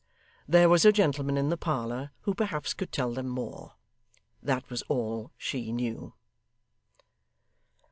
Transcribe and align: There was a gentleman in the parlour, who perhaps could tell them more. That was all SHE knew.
There 0.47 0.67
was 0.67 0.83
a 0.83 0.91
gentleman 0.91 1.37
in 1.37 1.49
the 1.49 1.57
parlour, 1.57 2.09
who 2.21 2.33
perhaps 2.33 2.73
could 2.73 2.91
tell 2.91 3.13
them 3.13 3.27
more. 3.27 3.75
That 4.41 4.67
was 4.71 4.81
all 4.89 5.31
SHE 5.37 5.71
knew. 5.71 6.15